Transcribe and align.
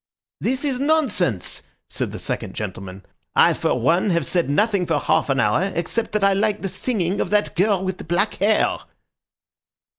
"This 0.39 0.65
is 0.65 0.79
nonsense!" 0.79 1.61
said 1.87 2.11
the 2.11 2.17
second 2.17 2.55
gentleman. 2.55 3.05
"I 3.35 3.53
for 3.53 3.79
one 3.79 4.09
have 4.09 4.25
said 4.25 4.49
nothing 4.49 4.87
for 4.87 4.97
half 4.97 5.29
an 5.29 5.39
hour 5.39 5.71
except 5.75 6.13
that 6.13 6.23
I 6.23 6.33
liked 6.33 6.63
the 6.63 6.69
singing 6.69 7.21
of 7.21 7.29
that 7.29 7.55
girl 7.55 7.83
with 7.83 8.07
black 8.07 8.33
hair." 8.37 8.77